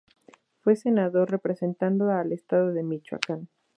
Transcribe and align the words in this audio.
Fue 0.61 0.75
senador 0.75 1.29
representando 1.29 2.09
al 2.09 2.33
estado 2.33 2.73
de 2.73 2.81
Michoacán. 2.81 3.49